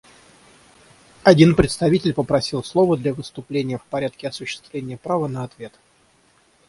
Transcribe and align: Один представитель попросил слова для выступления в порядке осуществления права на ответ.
Один 1.23 1.55
представитель 1.55 2.15
попросил 2.15 2.63
слова 2.63 2.97
для 2.97 3.13
выступления 3.13 3.77
в 3.77 3.85
порядке 3.85 4.29
осуществления 4.29 4.97
права 4.97 5.27
на 5.27 5.43
ответ. 5.43 5.73